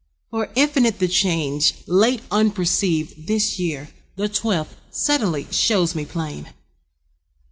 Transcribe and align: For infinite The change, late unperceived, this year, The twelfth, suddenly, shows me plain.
For 0.31 0.49
infinite 0.55 0.97
The 0.97 1.07
change, 1.07 1.75
late 1.85 2.23
unperceived, 2.31 3.27
this 3.27 3.59
year, 3.59 3.91
The 4.15 4.29
twelfth, 4.29 4.73
suddenly, 4.89 5.45
shows 5.51 5.93
me 5.93 6.05
plain. 6.05 6.51